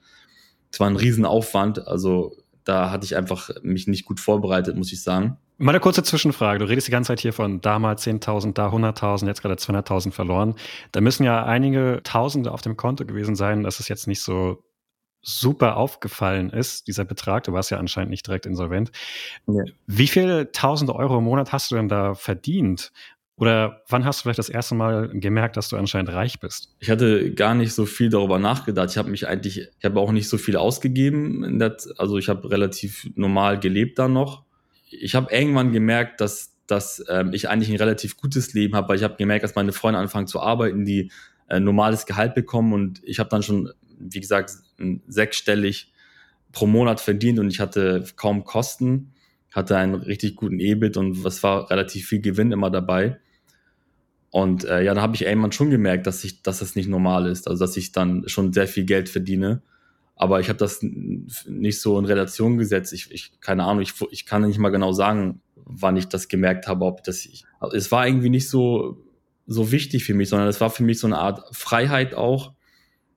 [0.73, 1.87] es war ein Riesenaufwand.
[1.87, 5.37] Also da hatte ich einfach mich nicht gut vorbereitet, muss ich sagen.
[5.59, 6.59] Mal eine kurze Zwischenfrage.
[6.59, 10.55] Du redest die ganze Zeit hier von damals 10.000, da 100.000, jetzt gerade 200.000 verloren.
[10.93, 14.63] Da müssen ja einige Tausende auf dem Konto gewesen sein, dass es jetzt nicht so
[15.23, 17.45] super aufgefallen ist, dieser Betrag.
[17.45, 18.93] Du warst ja anscheinend nicht direkt insolvent.
[19.47, 19.65] Ja.
[19.87, 22.93] Wie viele tausende Euro im Monat hast du denn da verdient?
[23.39, 26.75] Oder wann hast du vielleicht das erste Mal gemerkt, dass du anscheinend reich bist?
[26.79, 28.91] Ich hatte gar nicht so viel darüber nachgedacht.
[28.91, 31.59] Ich habe mich eigentlich, ich habe auch nicht so viel ausgegeben.
[31.59, 34.46] Der, also ich habe relativ normal gelebt da noch.
[34.89, 38.97] Ich habe irgendwann gemerkt, dass, dass ähm, ich eigentlich ein relativ gutes Leben habe, weil
[38.97, 41.11] ich habe gemerkt, dass meine Freunde anfangen zu arbeiten, die
[41.49, 44.53] äh, normales Gehalt bekommen und ich habe dann schon, wie gesagt,
[45.07, 45.93] sechsstellig
[46.53, 49.13] pro Monat verdient und ich hatte kaum Kosten,
[49.53, 53.19] hatte einen richtig guten EBIT und es war relativ viel Gewinn immer dabei.
[54.31, 57.27] Und äh, ja, da habe ich irgendwann schon gemerkt, dass ich, dass das nicht normal
[57.27, 59.63] ist, also dass ich dann schon sehr viel Geld verdiene.
[60.17, 62.93] Aber ich habe das nicht so in Relation gesetzt.
[62.93, 66.67] Ich, ich keine Ahnung, ich, ich kann nicht mal genau sagen, wann ich das gemerkt
[66.67, 67.45] habe, ob das ich.
[67.61, 69.03] Also es war irgendwie nicht so
[69.47, 72.53] so wichtig für mich, sondern es war für mich so eine Art Freiheit auch.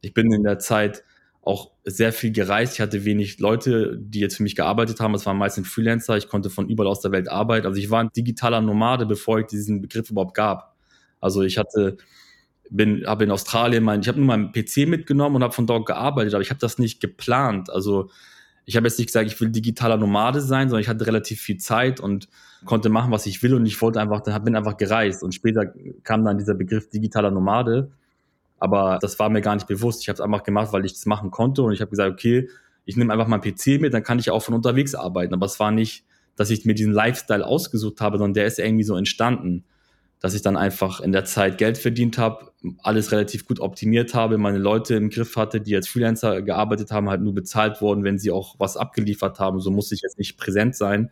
[0.02, 1.04] Ich bin in der Zeit
[1.42, 2.76] auch sehr viel gereist.
[2.76, 5.16] Ich hatte wenig Leute, die jetzt für mich gearbeitet haben.
[5.16, 6.18] Es waren meistens Freelancer.
[6.18, 7.66] Ich konnte von überall aus der Welt arbeiten.
[7.66, 10.76] Also ich war ein digitaler Nomade, bevor ich diesen Begriff überhaupt gab.
[11.20, 11.98] Also ich hatte,
[12.70, 15.86] bin, habe in Australien mein, ich habe nur meinen PC mitgenommen und habe von dort
[15.86, 17.70] gearbeitet, aber ich habe das nicht geplant.
[17.70, 18.10] Also
[18.66, 21.58] ich habe jetzt nicht gesagt, ich will digitaler Nomade sein, sondern ich hatte relativ viel
[21.58, 22.30] Zeit und
[22.66, 26.24] konnte machen, was ich will und ich wollte einfach, bin einfach gereist und später kam
[26.24, 27.90] dann dieser Begriff digitaler Nomade,
[28.60, 30.02] aber das war mir gar nicht bewusst.
[30.02, 32.50] Ich habe es einfach gemacht, weil ich das machen konnte und ich habe gesagt, okay,
[32.86, 35.34] ich nehme einfach meinen PC mit, dann kann ich auch von unterwegs arbeiten.
[35.34, 36.04] Aber es war nicht,
[36.36, 39.64] dass ich mir diesen Lifestyle ausgesucht habe, sondern der ist irgendwie so entstanden
[40.20, 44.38] dass ich dann einfach in der Zeit Geld verdient habe, alles relativ gut optimiert habe,
[44.38, 48.20] meine Leute im Griff hatte, die als Freelancer gearbeitet haben, halt nur bezahlt wurden, wenn
[48.20, 49.62] sie auch was abgeliefert haben.
[49.62, 51.10] So musste ich jetzt nicht präsent sein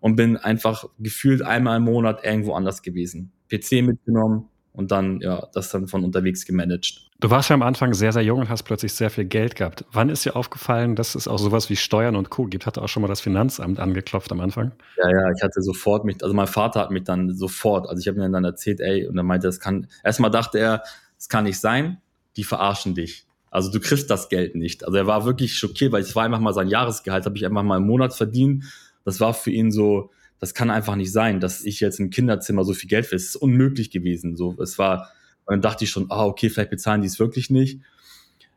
[0.00, 3.32] und bin einfach gefühlt einmal im Monat irgendwo anders gewesen.
[3.50, 7.02] PC mitgenommen, und dann, ja, das dann von unterwegs gemanagt.
[7.18, 9.84] Du warst ja am Anfang sehr, sehr jung und hast plötzlich sehr viel Geld gehabt.
[9.90, 12.44] Wann ist dir aufgefallen, dass es auch sowas wie Steuern und Co.
[12.44, 12.66] gibt?
[12.66, 14.72] Hatte auch schon mal das Finanzamt angeklopft am Anfang?
[14.98, 18.06] Ja, ja, ich hatte sofort mich, also mein Vater hat mich dann sofort, also ich
[18.06, 20.82] habe mir dann erzählt, ey, und er meinte, das kann, erstmal dachte er,
[21.18, 22.02] es kann nicht sein,
[22.36, 23.24] die verarschen dich.
[23.50, 24.84] Also du kriegst das Geld nicht.
[24.84, 27.62] Also er war wirklich schockiert, weil es war einfach mal sein Jahresgehalt, habe ich einfach
[27.62, 28.64] mal im Monat verdient.
[29.06, 32.64] Das war für ihn so, das kann einfach nicht sein, dass ich jetzt im Kinderzimmer
[32.64, 33.16] so viel Geld will.
[33.16, 34.36] Es ist unmöglich gewesen.
[34.36, 35.10] So, es war,
[35.46, 37.80] dann dachte ich schon, ah, okay, vielleicht bezahlen die es wirklich nicht.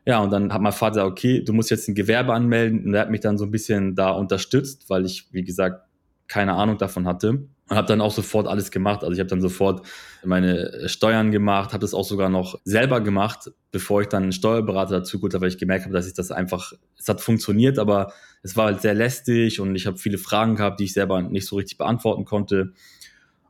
[0.06, 2.86] Ja, und dann hat mein Vater gesagt, okay, du musst jetzt ein Gewerbe anmelden.
[2.86, 5.86] Und er hat mich dann so ein bisschen da unterstützt, weil ich, wie gesagt,
[6.30, 7.30] keine Ahnung davon hatte.
[7.30, 9.02] Und habe dann auch sofort alles gemacht.
[9.02, 9.86] Also ich habe dann sofort
[10.24, 15.00] meine Steuern gemacht, habe das auch sogar noch selber gemacht, bevor ich dann einen Steuerberater
[15.00, 18.12] dazu geholt habe, weil ich gemerkt habe, dass ich das einfach, es hat funktioniert, aber
[18.42, 21.46] es war halt sehr lästig und ich habe viele Fragen gehabt, die ich selber nicht
[21.46, 22.72] so richtig beantworten konnte.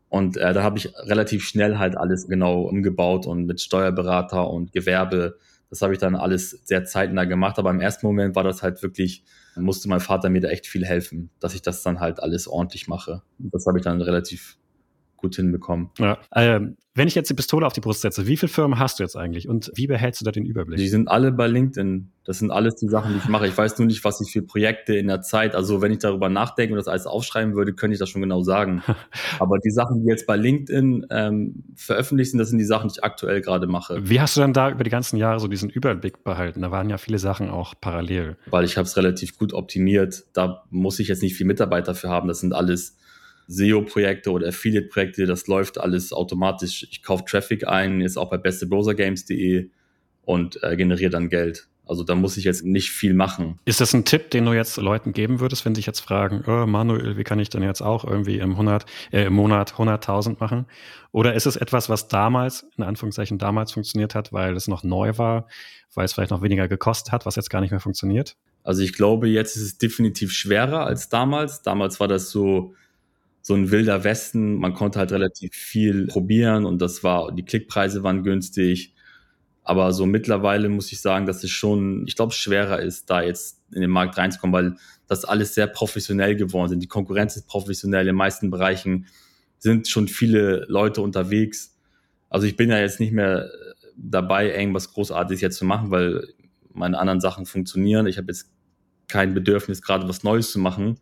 [0.08, 4.72] Und äh, da habe ich relativ schnell halt alles genau umgebaut und mit Steuerberater und
[4.72, 5.36] Gewerbe,
[5.68, 7.58] das habe ich dann alles sehr zeitnah gemacht.
[7.58, 9.22] Aber im ersten Moment war das halt wirklich,
[9.56, 12.88] musste mein Vater mir da echt viel helfen, dass ich das dann halt alles ordentlich
[12.88, 13.22] mache.
[13.38, 14.58] Und das habe ich dann relativ
[15.20, 15.90] gut hinbekommen.
[15.98, 16.18] Ja.
[16.35, 19.04] Ähm, wenn ich jetzt die Pistole auf die Brust setze, wie viele Firmen hast du
[19.04, 20.76] jetzt eigentlich und wie behältst du da den Überblick?
[20.78, 22.11] Die sind alle bei LinkedIn.
[22.24, 23.46] Das sind alles die Sachen, die ich mache.
[23.46, 26.28] Ich weiß nur nicht, was ich für Projekte in der Zeit, also wenn ich darüber
[26.28, 28.83] nachdenke und das alles aufschreiben würde, könnte ich das schon genau sagen.
[29.38, 32.94] Aber die Sachen, die jetzt bei LinkedIn ähm, veröffentlicht sind, das sind die Sachen, die
[32.98, 33.98] ich aktuell gerade mache.
[34.02, 36.61] Wie hast du dann da über die ganzen Jahre so diesen Überblick behalten?
[36.61, 38.37] Da waren ja viele Sachen auch parallel.
[38.50, 40.24] Weil ich habe es relativ gut optimiert.
[40.33, 42.26] Da muss ich jetzt nicht viel Mitarbeiter für haben.
[42.26, 42.96] Das sind alles
[43.50, 46.86] SEO-Projekte oder Affiliate-Projekte, das läuft alles automatisch.
[46.90, 49.70] Ich kaufe Traffic ein, ist auch bei bestebrowsergames.de
[50.22, 51.68] und äh, generiere dann Geld.
[51.84, 53.58] Also da muss ich jetzt nicht viel machen.
[53.64, 56.44] Ist das ein Tipp, den du jetzt Leuten geben würdest, wenn sie sich jetzt fragen,
[56.46, 60.36] oh, Manuel, wie kann ich denn jetzt auch irgendwie im, 100, äh, im Monat 100.000
[60.38, 60.66] machen?
[61.10, 65.18] Oder ist es etwas, was damals, in Anführungszeichen damals funktioniert hat, weil es noch neu
[65.18, 65.48] war,
[65.92, 68.36] weil es vielleicht noch weniger gekostet hat, was jetzt gar nicht mehr funktioniert?
[68.62, 71.62] Also ich glaube, jetzt ist es definitiv schwerer als damals.
[71.62, 72.74] Damals war das so,
[73.42, 74.57] so ein wilder Westen.
[74.57, 78.94] Man konnte halt relativ viel probieren und das war, die Klickpreise waren günstig.
[79.62, 83.61] Aber so mittlerweile muss ich sagen, dass es schon, ich glaube, schwerer ist, da jetzt
[83.72, 84.76] in den Markt reinzukommen, weil
[85.07, 86.83] das alles sehr professionell geworden sind.
[86.83, 88.03] Die Konkurrenz ist professionell.
[88.03, 89.07] In den meisten Bereichen
[89.59, 91.76] sind schon viele Leute unterwegs.
[92.29, 93.50] Also ich bin ja jetzt nicht mehr
[93.96, 96.26] dabei, irgendwas Großartiges jetzt zu machen, weil
[96.72, 98.07] meine anderen Sachen funktionieren.
[98.07, 98.50] Ich habe jetzt
[99.09, 100.98] kein Bedürfnis, gerade was Neues zu machen.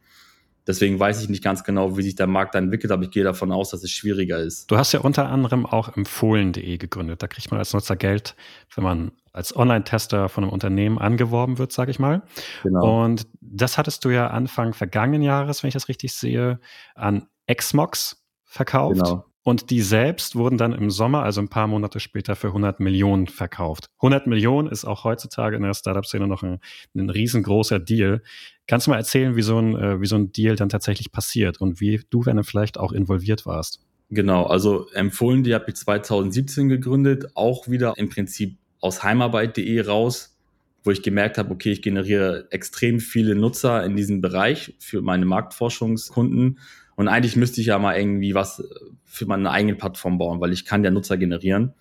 [0.69, 3.25] Deswegen weiß ich nicht ganz genau, wie sich der Markt da entwickelt, aber ich gehe
[3.25, 4.71] davon aus, dass es schwieriger ist.
[4.71, 7.23] Du hast ja unter anderem auch empfohlen.de gegründet.
[7.23, 8.37] Da kriegt man als Nutzer Geld,
[8.75, 12.23] wenn man als Online-Tester von einem Unternehmen angeworben wird, sage ich mal.
[12.63, 13.05] Genau.
[13.05, 16.61] Und das hattest du ja Anfang vergangenen Jahres, wenn ich das richtig sehe,
[16.95, 19.03] an Xmox verkauft.
[19.03, 19.25] Genau.
[19.49, 23.29] Und die selbst wurden dann im Sommer, also ein paar Monate später, für 100 Millionen
[23.29, 23.89] verkauft.
[24.01, 26.59] 100 Millionen ist auch heutzutage in der Startup-Szene noch ein,
[26.95, 28.23] ein riesengroßer Deal.
[28.67, 31.63] Kannst du mal erzählen, wie so, ein, äh, wie so ein Deal dann tatsächlich passiert
[31.63, 33.81] und wie du, wenn du vielleicht auch involviert warst?
[34.11, 40.37] Genau, also empfohlen, die habe ich 2017 gegründet, auch wieder im Prinzip aus heimarbeit.de raus,
[40.85, 45.25] wo ich gemerkt habe, okay, ich generiere extrem viele Nutzer in diesem Bereich für meine
[45.25, 46.59] Marktforschungskunden
[46.99, 48.61] und eigentlich müsste ich ja mal irgendwie was
[49.05, 51.75] für meine eigene Plattform bauen, weil ich kann ja Nutzer generieren.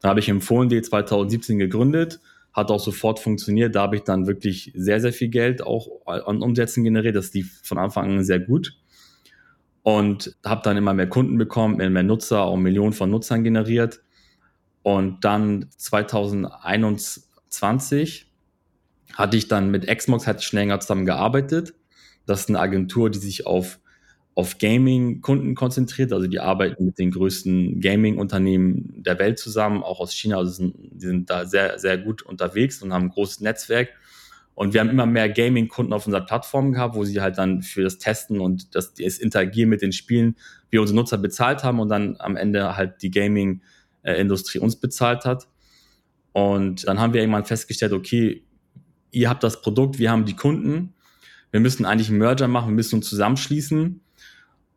[0.00, 2.18] Da habe ich Empfohlen.de 2017 gegründet,
[2.52, 3.76] hat auch sofort funktioniert.
[3.76, 7.14] Da habe ich dann wirklich sehr, sehr viel Geld auch an Umsätzen generiert.
[7.14, 8.76] Das lief von Anfang an sehr gut.
[9.84, 14.02] Und habe dann immer mehr Kunden bekommen, immer mehr Nutzer, auch Millionen von Nutzern generiert.
[14.82, 18.32] Und dann 2021
[19.14, 21.74] hatte ich dann mit Xmox, hatte ich schon länger zusammen gearbeitet.
[22.26, 23.78] Das ist eine Agentur, die sich auf
[24.36, 26.12] auf Gaming-Kunden konzentriert.
[26.12, 30.36] Also die arbeiten mit den größten Gaming-Unternehmen der Welt zusammen, auch aus China.
[30.36, 33.88] Also sind, die sind da sehr, sehr gut unterwegs und haben ein großes Netzwerk.
[34.54, 37.82] Und wir haben immer mehr Gaming-Kunden auf unserer Plattform gehabt, wo sie halt dann für
[37.82, 40.36] das Testen und das, das Interagieren mit den Spielen
[40.68, 45.48] wir unsere Nutzer bezahlt haben und dann am Ende halt die Gaming-Industrie uns bezahlt hat.
[46.32, 48.44] Und dann haben wir irgendwann festgestellt, okay,
[49.12, 50.92] ihr habt das Produkt, wir haben die Kunden.
[51.52, 54.02] Wir müssen eigentlich einen Merger machen, wir müssen uns zusammenschließen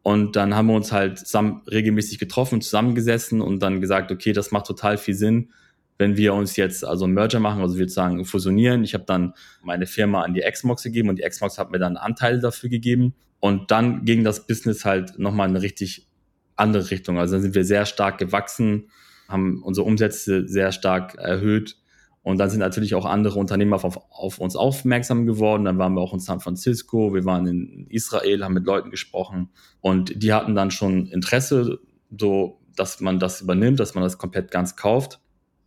[0.02, 4.52] und dann haben wir uns halt zusammen regelmäßig getroffen, zusammengesessen und dann gesagt, okay, das
[4.52, 5.50] macht total viel Sinn,
[5.98, 8.84] wenn wir uns jetzt also einen Merger machen, also wir sagen fusionieren.
[8.84, 11.98] Ich habe dann meine Firma an die Xmox gegeben und die Xmox hat mir dann
[11.98, 13.14] Anteile dafür gegeben.
[13.42, 16.08] Und dann ging das Business halt nochmal in eine richtig
[16.56, 17.20] andere Richtung.
[17.20, 18.90] Also dann sind wir sehr stark gewachsen,
[19.28, 21.76] haben unsere Umsätze sehr stark erhöht
[22.21, 25.63] und dann sind natürlich auch andere Unternehmer auf, auf, uns aufmerksam geworden.
[25.65, 29.49] Dann waren wir auch in San Francisco, wir waren in Israel, haben mit Leuten gesprochen
[29.79, 31.79] und die hatten dann schon Interesse,
[32.17, 35.19] so dass man das übernimmt, dass man das komplett ganz kauft.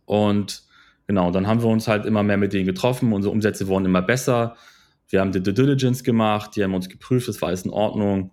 [0.05, 0.63] Und
[1.07, 3.13] genau, dann haben wir uns halt immer mehr mit denen getroffen.
[3.13, 4.55] Unsere Umsätze wurden immer besser.
[5.09, 8.31] Wir haben die Due Diligence gemacht, die haben uns geprüft, das war alles in Ordnung.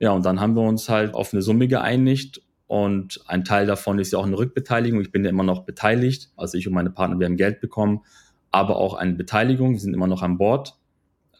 [0.00, 3.98] Ja, und dann haben wir uns halt auf eine Summe geeinigt und ein Teil davon
[3.98, 5.00] ist ja auch eine Rückbeteiligung.
[5.00, 6.30] Ich bin ja immer noch beteiligt.
[6.36, 8.02] Also ich und meine Partner, wir haben Geld bekommen,
[8.50, 9.72] aber auch eine Beteiligung.
[9.72, 10.76] Wir sind immer noch an Bord.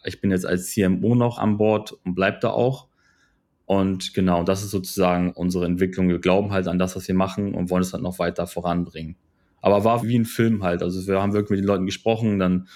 [0.03, 2.87] Ich bin jetzt als CMO noch an Bord und bleib da auch.
[3.67, 6.09] Und genau, das ist sozusagen unsere Entwicklung.
[6.09, 9.15] Wir glauben halt an das, was wir machen und wollen es halt noch weiter voranbringen.
[9.61, 10.81] Aber war wie ein Film halt.
[10.81, 12.67] Also wir haben wirklich mit den Leuten gesprochen, dann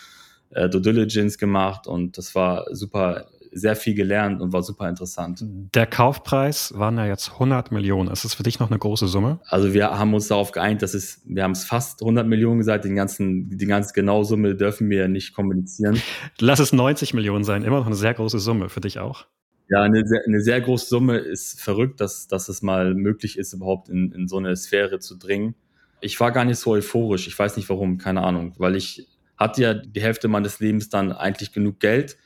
[0.52, 5.44] äh, Due Diligence gemacht und das war super sehr viel gelernt und war super interessant.
[5.74, 8.10] Der Kaufpreis waren ja jetzt 100 Millionen.
[8.12, 9.40] Ist das für dich noch eine große Summe?
[9.46, 12.86] Also wir haben uns darauf geeinigt, dass es, wir haben es fast 100 Millionen gesagt,
[12.86, 16.02] den ganzen, die ganze genaue Summe dürfen wir nicht kommunizieren.
[16.40, 19.26] Lass es 90 Millionen sein, immer noch eine sehr große Summe für dich auch.
[19.70, 23.54] Ja, eine sehr, eine sehr große Summe ist verrückt, dass, dass es mal möglich ist,
[23.54, 25.56] überhaupt in, in so eine Sphäre zu dringen.
[26.02, 27.28] Ich war gar nicht so euphorisch.
[27.28, 31.12] Ich weiß nicht warum, keine Ahnung, weil ich hatte ja die Hälfte meines Lebens dann
[31.12, 32.18] eigentlich genug Geld,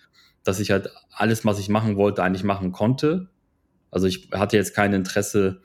[0.48, 3.30] dass ich halt alles, was ich machen wollte, eigentlich machen konnte.
[3.92, 5.62] Also ich hatte jetzt kein Interesse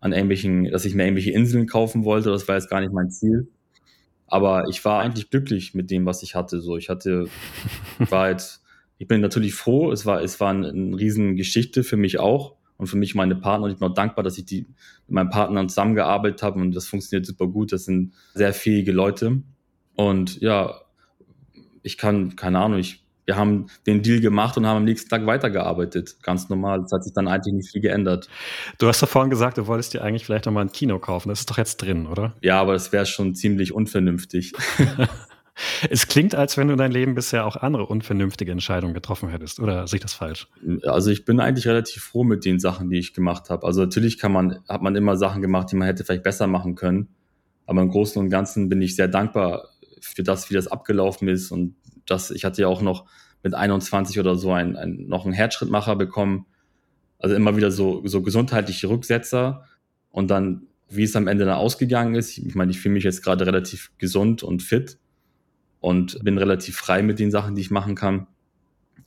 [0.00, 2.30] an irgendwelchen, dass ich mir irgendwelche Inseln kaufen wollte.
[2.30, 3.48] Das war jetzt gar nicht mein Ziel.
[4.26, 6.60] Aber ich war eigentlich glücklich mit dem, was ich hatte.
[6.60, 7.26] So, ich hatte,
[7.98, 8.60] war jetzt
[9.00, 9.90] ich bin natürlich froh.
[9.92, 13.34] Es war, es war eine, eine riesen Geschichte für mich auch und für mich meine
[13.34, 13.64] Partner.
[13.64, 14.66] Und ich bin auch dankbar, dass ich die
[15.06, 17.72] mit meinen Partnern zusammengearbeitet habe und das funktioniert super gut.
[17.72, 19.42] Das sind sehr fähige Leute.
[19.94, 20.82] Und ja,
[21.82, 25.24] ich kann, keine Ahnung, ich, wir haben den Deal gemacht und haben am nächsten Tag
[25.24, 26.16] weitergearbeitet.
[26.24, 26.80] Ganz normal.
[26.80, 28.28] Das hat sich dann eigentlich nicht viel geändert.
[28.78, 31.28] Du hast doch vorhin gesagt, du wolltest dir eigentlich vielleicht nochmal ein Kino kaufen.
[31.28, 32.34] Das ist doch jetzt drin, oder?
[32.42, 34.52] Ja, aber das wäre schon ziemlich unvernünftig.
[35.90, 39.86] Es klingt, als wenn du dein Leben bisher auch andere unvernünftige Entscheidungen getroffen hättest, oder
[39.86, 40.48] sehe ich das falsch?
[40.84, 43.66] Also ich bin eigentlich relativ froh mit den Sachen, die ich gemacht habe.
[43.66, 46.76] Also natürlich kann man, hat man immer Sachen gemacht, die man hätte vielleicht besser machen
[46.76, 47.08] können.
[47.66, 49.68] Aber im Großen und Ganzen bin ich sehr dankbar
[50.00, 51.50] für das, wie das abgelaufen ist.
[51.50, 53.06] Und das, ich hatte ja auch noch
[53.42, 56.46] mit 21 oder so ein, ein, noch einen Herzschrittmacher bekommen.
[57.18, 59.64] Also immer wieder so, so gesundheitliche Rücksetzer.
[60.10, 63.22] Und dann, wie es am Ende dann ausgegangen ist, ich meine, ich fühle mich jetzt
[63.22, 64.98] gerade relativ gesund und fit
[65.80, 68.26] und bin relativ frei mit den Sachen, die ich machen kann.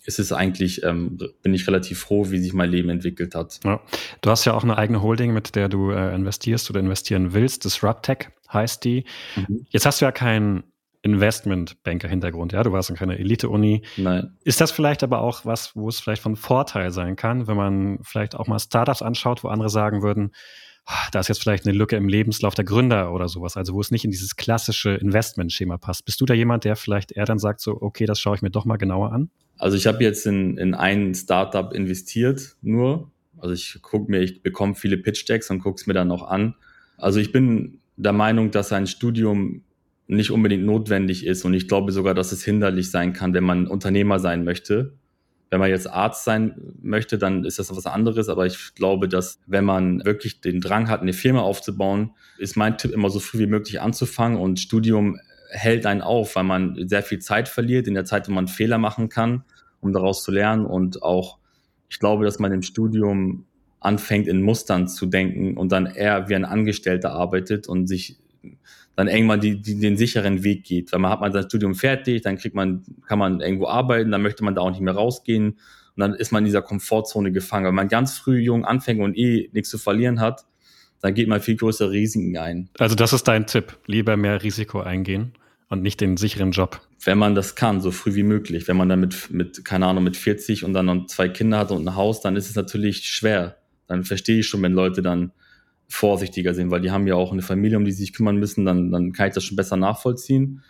[0.05, 3.59] Es ist eigentlich, ähm, bin ich relativ froh, wie sich mein Leben entwickelt hat.
[3.63, 3.79] Ja.
[4.21, 7.63] Du hast ja auch eine eigene Holding, mit der du äh, investierst oder investieren willst.
[7.63, 9.05] Disruptech heißt die.
[9.35, 9.65] Mhm.
[9.69, 10.63] Jetzt hast du ja keinen
[11.03, 13.83] Investmentbanker-Hintergrund, ja, du warst in keiner Elite-Uni.
[13.97, 14.35] Nein.
[14.43, 17.99] Ist das vielleicht aber auch was, wo es vielleicht von Vorteil sein kann, wenn man
[18.01, 20.31] vielleicht auch mal Startups anschaut, wo andere sagen würden,
[21.11, 23.91] da ist jetzt vielleicht eine Lücke im Lebenslauf der Gründer oder sowas, also wo es
[23.91, 26.05] nicht in dieses klassische Investmentschema passt.
[26.05, 28.49] Bist du da jemand, der vielleicht eher dann sagt, so, okay, das schaue ich mir
[28.49, 29.29] doch mal genauer an?
[29.57, 33.11] Also ich habe jetzt in, in ein Startup investiert, nur.
[33.37, 36.55] Also ich gucke mir, ich bekomme viele Pitch-Decks und gucke es mir dann auch an.
[36.97, 39.63] Also ich bin der Meinung, dass ein Studium
[40.15, 43.67] nicht unbedingt notwendig ist und ich glaube sogar, dass es hinderlich sein kann, wenn man
[43.67, 44.93] Unternehmer sein möchte.
[45.49, 48.27] Wenn man jetzt Arzt sein möchte, dann ist das was anderes.
[48.27, 52.79] Aber ich glaube, dass wenn man wirklich den Drang hat, eine Firma aufzubauen, ist mein
[52.79, 54.39] Tipp immer so früh wie möglich anzufangen.
[54.39, 55.19] Und Studium
[55.51, 58.79] hält einen auf, weil man sehr viel Zeit verliert in der Zeit, wo man Fehler
[58.79, 59.43] machen kann,
[59.79, 60.65] um daraus zu lernen.
[60.65, 61.37] Und auch,
[61.87, 63.45] ich glaube, dass man im Studium
[63.79, 68.17] anfängt, in Mustern zu denken und dann eher wie ein Angestellter arbeitet und sich
[68.95, 70.91] dann irgendwann die, die, den sicheren Weg geht.
[70.91, 74.21] Weil man hat man sein Studium fertig, dann kriegt man, kann man irgendwo arbeiten, dann
[74.21, 75.57] möchte man da auch nicht mehr rausgehen
[75.95, 77.65] und dann ist man in dieser Komfortzone gefangen.
[77.65, 80.45] Wenn man ganz früh jung anfängt und eh nichts zu verlieren hat,
[81.01, 82.69] dann geht man viel größere Risiken ein.
[82.79, 85.33] Also das ist dein Tipp, lieber mehr Risiko eingehen
[85.69, 86.81] und nicht den sicheren Job.
[87.03, 88.67] Wenn man das kann, so früh wie möglich.
[88.67, 91.71] Wenn man dann mit, mit keine Ahnung, mit 40 und dann noch zwei Kinder hat
[91.71, 93.57] und ein Haus, dann ist es natürlich schwer.
[93.87, 95.31] Dann verstehe ich schon, wenn Leute dann
[95.93, 98.65] vorsichtiger sind, weil die haben ja auch eine Familie, um die sie sich kümmern müssen,
[98.65, 100.63] dann, dann kann ich das schon besser nachvollziehen.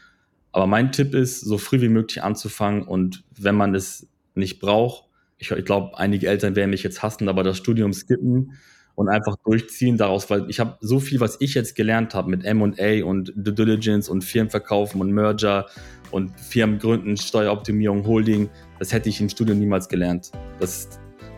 [0.51, 5.05] Aber mein Tipp ist, so früh wie möglich anzufangen und wenn man es nicht braucht,
[5.37, 8.53] ich, ich glaube, einige Eltern werden mich jetzt hassen, aber das Studium skippen
[8.95, 12.43] und einfach durchziehen daraus, weil ich habe so viel, was ich jetzt gelernt habe mit
[12.43, 15.67] M&A und Due Diligence und Firmenverkaufen und Merger
[16.11, 20.31] und Firmengründen, Steueroptimierung, Holding, das hätte ich im Studium niemals gelernt.
[20.59, 20.89] Das,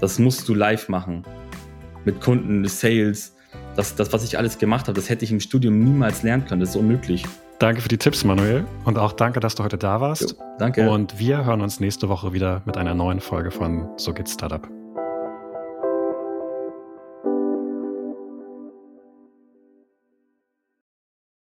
[0.02, 1.24] das musst du live machen.
[2.04, 3.35] Mit Kunden, Sales,
[3.76, 6.62] das, das, was ich alles gemacht habe, das hätte ich im Studium niemals lernen können.
[6.62, 7.26] Das ist unmöglich.
[7.60, 8.66] Danke für die Tipps, Manuel.
[8.84, 10.32] Und auch danke, dass du heute da warst.
[10.32, 10.90] Jo, danke.
[10.90, 14.75] Und wir hören uns nächste Woche wieder mit einer neuen Folge von So geht's Startup.